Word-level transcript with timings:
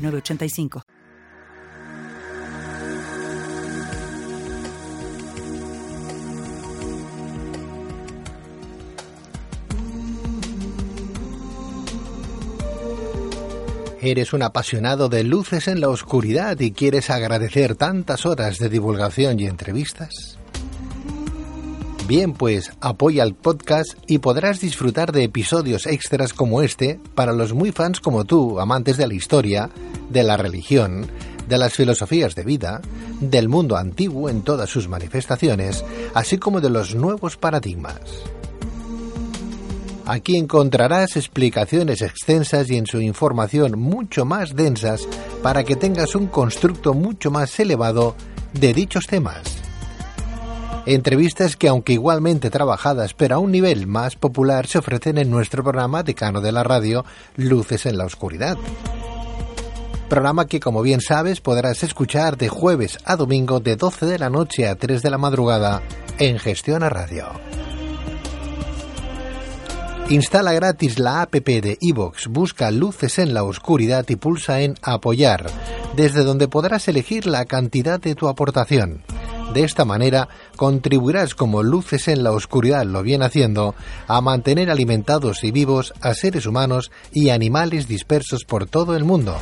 985. 0.00 0.82
¿Eres 14.02 14.32
un 14.32 14.42
apasionado 14.42 15.10
de 15.10 15.24
luces 15.24 15.68
en 15.68 15.82
la 15.82 15.90
oscuridad 15.90 16.58
y 16.58 16.72
quieres 16.72 17.10
agradecer 17.10 17.76
tantas 17.76 18.24
horas 18.24 18.58
de 18.58 18.70
divulgación 18.70 19.38
y 19.38 19.44
entrevistas? 19.44 20.38
Bien, 22.08 22.32
pues 22.32 22.72
apoya 22.80 23.22
el 23.22 23.34
podcast 23.34 23.96
y 24.08 24.18
podrás 24.18 24.58
disfrutar 24.58 25.12
de 25.12 25.24
episodios 25.24 25.86
extras 25.86 26.32
como 26.32 26.62
este 26.62 26.98
para 27.14 27.34
los 27.34 27.52
muy 27.52 27.72
fans 27.72 28.00
como 28.00 28.24
tú, 28.24 28.58
amantes 28.58 28.96
de 28.96 29.06
la 29.06 29.14
historia, 29.14 29.68
de 30.10 30.22
la 30.22 30.36
religión, 30.36 31.06
de 31.48 31.58
las 31.58 31.72
filosofías 31.72 32.34
de 32.34 32.44
vida, 32.44 32.80
del 33.20 33.48
mundo 33.48 33.76
antiguo 33.76 34.28
en 34.28 34.42
todas 34.42 34.68
sus 34.68 34.88
manifestaciones, 34.88 35.84
así 36.14 36.38
como 36.38 36.60
de 36.60 36.70
los 36.70 36.94
nuevos 36.94 37.36
paradigmas. 37.36 38.00
Aquí 40.06 40.36
encontrarás 40.36 41.16
explicaciones 41.16 42.02
extensas 42.02 42.68
y 42.68 42.76
en 42.76 42.86
su 42.86 43.00
información 43.00 43.78
mucho 43.78 44.24
más 44.24 44.56
densas 44.56 45.06
para 45.42 45.62
que 45.62 45.76
tengas 45.76 46.16
un 46.16 46.26
constructo 46.26 46.94
mucho 46.94 47.30
más 47.30 47.58
elevado 47.60 48.16
de 48.52 48.74
dichos 48.74 49.06
temas. 49.06 49.42
Entrevistas 50.86 51.56
que, 51.56 51.68
aunque 51.68 51.92
igualmente 51.92 52.50
trabajadas, 52.50 53.14
pero 53.14 53.36
a 53.36 53.38
un 53.38 53.52
nivel 53.52 53.86
más 53.86 54.16
popular, 54.16 54.66
se 54.66 54.78
ofrecen 54.78 55.18
en 55.18 55.30
nuestro 55.30 55.62
programa 55.62 56.02
Decano 56.02 56.40
de 56.40 56.50
la 56.50 56.64
Radio, 56.64 57.04
Luces 57.36 57.86
en 57.86 57.96
la 57.98 58.06
Oscuridad. 58.06 58.56
Programa 60.10 60.48
que, 60.48 60.58
como 60.58 60.82
bien 60.82 61.00
sabes, 61.00 61.40
podrás 61.40 61.84
escuchar 61.84 62.36
de 62.36 62.48
jueves 62.48 62.98
a 63.04 63.14
domingo 63.14 63.60
de 63.60 63.76
12 63.76 64.06
de 64.06 64.18
la 64.18 64.28
noche 64.28 64.66
a 64.66 64.74
3 64.74 65.02
de 65.02 65.08
la 65.08 65.18
madrugada 65.18 65.82
en 66.18 66.40
Gestión 66.40 66.82
a 66.82 66.88
Radio. 66.88 67.28
Instala 70.08 70.52
gratis 70.52 70.98
la 70.98 71.22
app 71.22 71.32
de 71.36 71.78
iVox, 71.80 72.26
busca 72.26 72.72
Luces 72.72 73.20
en 73.20 73.34
la 73.34 73.44
Oscuridad 73.44 74.04
y 74.08 74.16
pulsa 74.16 74.62
en 74.62 74.74
Apoyar, 74.82 75.46
desde 75.94 76.24
donde 76.24 76.48
podrás 76.48 76.88
elegir 76.88 77.26
la 77.26 77.44
cantidad 77.44 78.00
de 78.00 78.16
tu 78.16 78.26
aportación. 78.26 79.04
De 79.54 79.62
esta 79.62 79.84
manera 79.84 80.28
contribuirás 80.56 81.36
como 81.36 81.62
luces 81.62 82.08
en 82.08 82.24
la 82.24 82.32
oscuridad 82.32 82.84
lo 82.84 83.04
viene 83.04 83.26
haciendo 83.26 83.76
a 84.08 84.20
mantener 84.20 84.70
alimentados 84.70 85.44
y 85.44 85.52
vivos 85.52 85.94
a 86.00 86.14
seres 86.14 86.46
humanos 86.46 86.90
y 87.12 87.30
animales 87.30 87.86
dispersos 87.86 88.44
por 88.44 88.66
todo 88.66 88.96
el 88.96 89.04
mundo, 89.04 89.36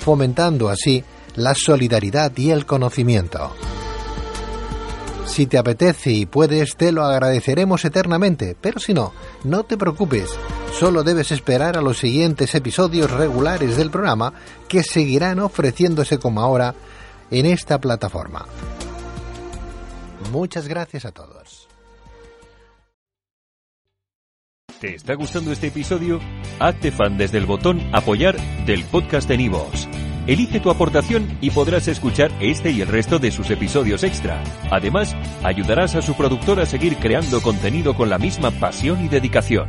fomentando 0.00 0.68
así 0.68 1.04
la 1.36 1.54
solidaridad 1.54 2.32
y 2.36 2.50
el 2.50 2.66
conocimiento. 2.66 3.52
Si 5.26 5.46
te 5.46 5.58
apetece 5.58 6.10
y 6.10 6.26
puedes, 6.26 6.76
te 6.76 6.90
lo 6.90 7.04
agradeceremos 7.04 7.84
eternamente, 7.84 8.56
pero 8.60 8.80
si 8.80 8.94
no, 8.94 9.12
no 9.44 9.62
te 9.64 9.76
preocupes, 9.76 10.30
solo 10.78 11.04
debes 11.04 11.30
esperar 11.30 11.76
a 11.76 11.82
los 11.82 11.98
siguientes 11.98 12.54
episodios 12.54 13.10
regulares 13.10 13.76
del 13.76 13.90
programa 13.90 14.32
que 14.68 14.82
seguirán 14.82 15.38
ofreciéndose 15.38 16.18
como 16.18 16.40
ahora 16.40 16.74
en 17.30 17.46
esta 17.46 17.78
plataforma. 17.78 18.46
Muchas 20.32 20.66
gracias 20.66 21.04
a 21.04 21.12
todos. 21.12 21.67
¿Te 24.80 24.94
está 24.94 25.14
gustando 25.14 25.50
este 25.50 25.66
episodio? 25.68 26.20
Hazte 26.60 26.92
fan 26.92 27.18
desde 27.18 27.38
el 27.38 27.46
botón 27.46 27.80
Apoyar 27.92 28.36
del 28.64 28.84
podcast 28.84 29.28
de 29.28 29.36
Nivos. 29.36 29.88
Elige 30.28 30.60
tu 30.60 30.70
aportación 30.70 31.36
y 31.40 31.50
podrás 31.50 31.88
escuchar 31.88 32.30
este 32.40 32.70
y 32.70 32.80
el 32.80 32.86
resto 32.86 33.18
de 33.18 33.32
sus 33.32 33.50
episodios 33.50 34.04
extra. 34.04 34.40
Además, 34.70 35.16
ayudarás 35.42 35.96
a 35.96 36.02
su 36.02 36.14
productor 36.14 36.60
a 36.60 36.66
seguir 36.66 36.96
creando 36.98 37.42
contenido 37.42 37.96
con 37.96 38.08
la 38.08 38.18
misma 38.18 38.52
pasión 38.52 39.04
y 39.04 39.08
dedicación. 39.08 39.68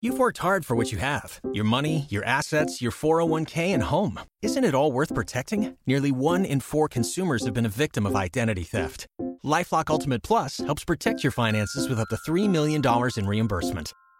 You've 0.00 0.18
worked 0.18 0.38
hard 0.38 0.64
for 0.64 0.76
what 0.76 0.90
you 0.90 0.98
have 0.98 1.38
your 1.52 1.66
money, 1.66 2.06
your 2.08 2.24
assets, 2.24 2.80
your 2.80 2.90
401k, 2.90 3.74
and 3.74 3.82
home. 3.82 4.18
Isn't 4.40 4.64
it 4.64 4.74
all 4.74 4.90
worth 4.90 5.14
protecting? 5.14 5.76
Nearly 5.86 6.10
one 6.10 6.46
in 6.46 6.60
four 6.60 6.88
consumers 6.88 7.44
have 7.44 7.52
been 7.52 7.66
a 7.66 7.68
victim 7.68 8.06
of 8.06 8.16
identity 8.16 8.64
theft. 8.64 9.06
Lifelock 9.44 9.90
Ultimate 9.90 10.22
Plus 10.22 10.56
helps 10.56 10.84
protect 10.84 11.22
your 11.22 11.32
finances 11.32 11.86
with 11.86 12.00
up 12.00 12.08
to 12.08 12.16
$3 12.16 12.48
million 12.48 12.80
in 13.16 13.26
reimbursement. 13.26 13.92